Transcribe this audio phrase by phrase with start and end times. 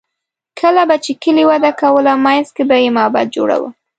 [0.59, 3.69] کله به چې کلي وده کوله، منځ کې به یې معبد جوړاوه.